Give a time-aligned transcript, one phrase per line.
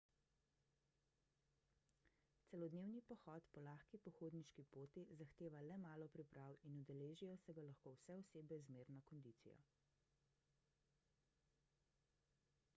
[2.49, 7.95] celodnevni pohod po lahki pohodniški poti zahteva le malo priprav in udeležijo se ga lahko
[7.99, 9.61] vse osebe z zmerno kondicijo